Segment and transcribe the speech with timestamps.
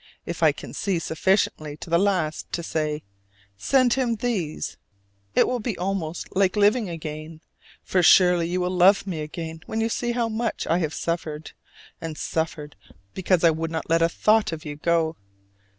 [0.25, 3.03] If I can see sufficiently at the last to say
[3.55, 4.77] Send him these,
[5.35, 7.39] it will be almost like living again:
[7.83, 11.51] for surely you will love me again when you see how much I have suffered,
[12.01, 12.75] and suffered
[13.13, 15.17] because I would not let thought of you go.